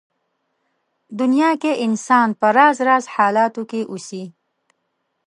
دنيا 1.19 1.51
کې 1.61 1.71
انسان 1.85 2.29
په 2.39 2.47
راز 2.57 2.77
راز 2.87 3.05
حالاتو 3.15 3.61
کې 3.69 3.81
اوسي. 3.91 4.23